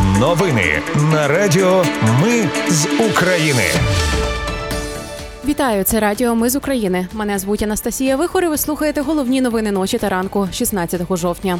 [0.00, 1.84] Новини на Радіо
[2.22, 3.64] Ми з України.
[5.44, 6.34] Вітаю, це радіо.
[6.34, 7.06] Ми з України.
[7.12, 11.58] Мене звуть Анастасія Вихор і Ви слухаєте головні новини ночі та ранку, 16 жовтня.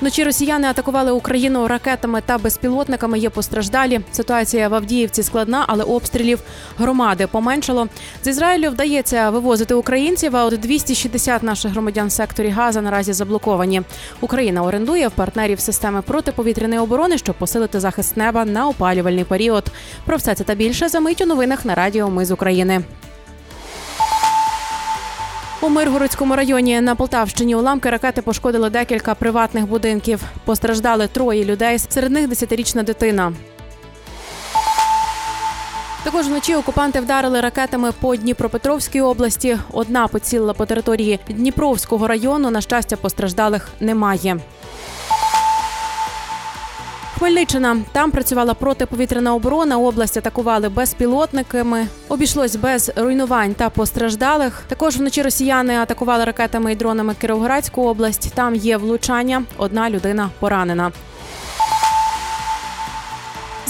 [0.00, 3.18] Вночі росіяни атакували Україну ракетами та безпілотниками.
[3.18, 4.00] Є постраждалі.
[4.12, 6.42] Ситуація в Авдіївці складна, але обстрілів
[6.78, 7.88] громади поменшало.
[8.24, 10.36] З Ізраїлю вдається вивозити українців.
[10.36, 13.82] А от 260 наших громадян в секторі Газа наразі заблоковані.
[14.20, 19.64] Україна орендує в партнерів системи протиповітряної оборони, щоб посилити захист неба на опалювальний період.
[20.04, 22.10] Про все це та більше за мить у новинах на радіо.
[22.10, 22.82] Ми з України.
[25.62, 30.22] У Миргородському районі на Полтавщині уламки ракети пошкодили декілька приватних будинків.
[30.44, 33.32] Постраждали троє людей, серед них десятирічна дитина.
[36.04, 39.58] Також вночі окупанти вдарили ракетами по Дніпропетровській області.
[39.72, 42.50] Одна поцілила по території Дніпровського району.
[42.50, 44.40] На щастя, постраждалих немає.
[47.20, 49.78] Хмельниччина там працювала протиповітряна оборона.
[49.78, 51.86] Область атакували безпілотниками.
[52.08, 54.62] Обійшлось без руйнувань та постраждалих.
[54.68, 58.32] Також вночі росіяни атакували ракетами і дронами Кіровоградську область.
[58.34, 59.42] Там є влучання.
[59.56, 60.92] Одна людина поранена.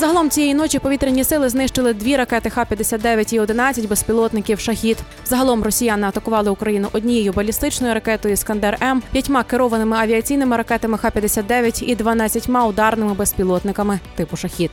[0.00, 4.98] Загалом цієї ночі повітряні сили знищили дві ракети Х-59 і 11 безпілотників «Шахід».
[5.24, 11.94] Загалом росіяни атакували Україну однією балістичною ракетою «Іскандер М», п'ятьма керованими авіаційними ракетами Х-59 і
[11.94, 14.70] 12 ударними безпілотниками типу «Шахід».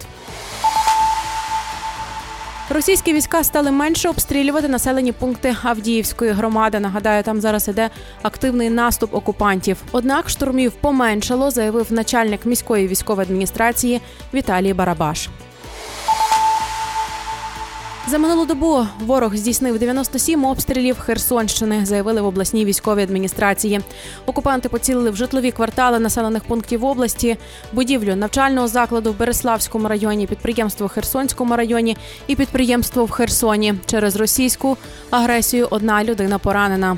[2.70, 6.80] Російські війська стали менше обстрілювати населені пункти Авдіївської громади.
[6.80, 7.90] Нагадаю, там зараз іде
[8.22, 9.78] активний наступ окупантів.
[9.92, 14.02] Однак штурмів поменшало, заявив начальник міської військової адміністрації
[14.34, 15.30] Віталій Барабаш.
[18.10, 23.82] За минулу добу ворог здійснив 97 обстрілів Херсонщини, заявили в обласній військовій адміністрації.
[24.26, 27.38] Окупанти поцілили в житлові квартали населених пунктів області,
[27.74, 33.74] будівлю навчального закладу в Береславському районі, підприємство в Херсонському районі і підприємство в Херсоні.
[33.86, 34.78] Через російську
[35.10, 36.98] агресію одна людина поранена.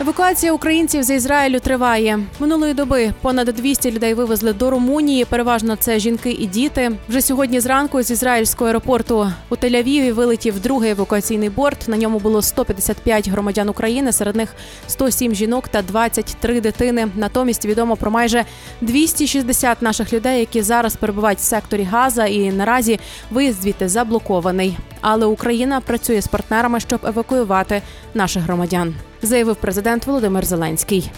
[0.00, 3.12] Евакуація українців з Ізраїлю триває минулої доби.
[3.20, 5.24] Понад 200 людей вивезли до Румунії.
[5.24, 6.92] Переважно це жінки і діти.
[7.08, 11.88] Вже сьогодні зранку з ізраїльського аеропорту у Тель-Авіві вилетів другий евакуаційний борт.
[11.88, 14.54] На ньому було 155 громадян України, серед них
[14.86, 17.08] 107 жінок та 23 дитини.
[17.16, 18.44] Натомість відомо про майже
[18.80, 24.78] 260 наших людей, які зараз перебувають в секторі Газа, і наразі виїзд звідти заблокований.
[25.00, 27.82] Але Україна працює з партнерами, щоб евакуювати
[28.14, 31.10] наших громадян, заявив президент Володимир Зеленський.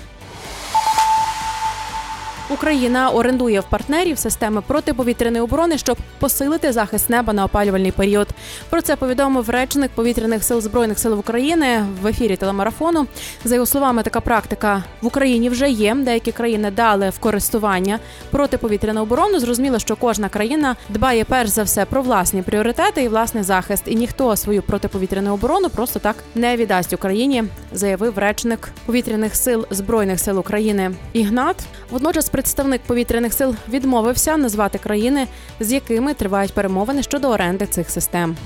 [2.50, 8.28] Україна орендує в партнерів системи протиповітряної оборони, щоб посилити захист неба на опалювальний період.
[8.70, 13.06] Про це повідомив речник повітряних сил збройних сил України в ефірі телемарафону.
[13.44, 15.94] За його словами, така практика в Україні вже є.
[15.94, 17.98] Деякі країни дали в користування
[18.30, 19.40] протиповітряну оборону.
[19.40, 23.82] Зрозуміло, що кожна країна дбає перш за все про власні пріоритети і власний захист.
[23.86, 30.20] І ніхто свою протиповітряну оборону просто так не віддасть Україні, заявив речник повітряних сил збройних
[30.20, 30.90] сил України.
[31.12, 31.56] Ігнат
[31.90, 35.26] водночас представник повітряних сил відмовився назвати країни,
[35.60, 38.36] з якими тривають перемовини щодо оренди цих систем.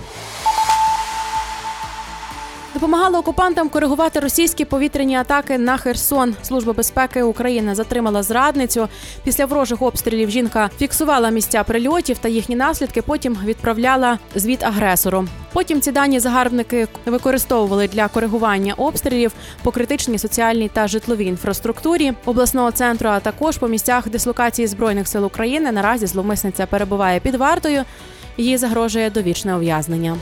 [2.75, 6.35] Допомагала окупантам коригувати російські повітряні атаки на Херсон.
[6.43, 8.89] Служба безпеки України затримала зрадницю.
[9.25, 13.03] Після ворожих обстрілів жінка фіксувала місця прильотів та їхні наслідки.
[13.03, 15.27] Потім відправляла звіт агресору.
[15.53, 22.71] Потім ці дані загарбники використовували для коригування обстрілів по критичній соціальній та житловій інфраструктурі обласного
[22.71, 25.73] центру, а також по місцях дислокації збройних сил України.
[25.73, 27.85] Наразі зловмисниця перебуває під вартою.
[28.37, 30.17] Їй загрожує довічне ув'язнення.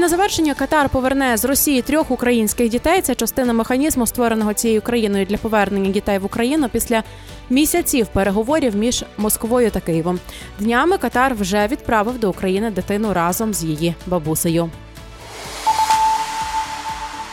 [0.00, 3.02] На завершення Катар поверне з Росії трьох українських дітей.
[3.02, 7.02] Це частина механізму, створеного цією країною для повернення дітей в Україну після
[7.50, 10.18] місяців переговорів між Москвою та Києвом.
[10.58, 14.70] Днями Катар вже відправив до України дитину разом з її бабусею.